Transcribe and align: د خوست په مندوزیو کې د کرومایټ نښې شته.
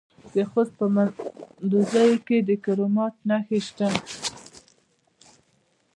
د 0.33 0.35
خوست 0.49 0.73
په 0.79 0.85
مندوزیو 0.95 2.17
کې 2.27 2.37
د 2.47 2.49
کرومایټ 2.63 3.15
نښې 3.29 3.59
شته. 3.67 3.89